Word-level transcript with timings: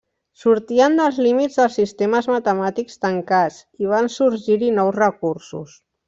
Sortien 0.43 0.93
dels 0.99 1.17
límits 1.25 1.57
dels 1.59 1.75
sistemes 1.81 2.29
matemàtics 2.35 2.97
tancats, 3.07 3.59
i 3.85 3.91
van 3.95 4.09
sorgir-hi 4.17 4.71
nous 4.79 4.97
recursos. 5.01 5.77